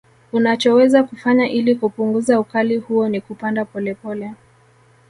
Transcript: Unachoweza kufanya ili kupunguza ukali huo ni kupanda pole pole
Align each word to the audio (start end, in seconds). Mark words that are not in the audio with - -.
Unachoweza 0.33 1.03
kufanya 1.03 1.49
ili 1.49 1.75
kupunguza 1.75 2.39
ukali 2.39 2.77
huo 2.77 3.07
ni 3.09 3.21
kupanda 3.21 3.65
pole 3.65 3.95
pole 3.95 4.33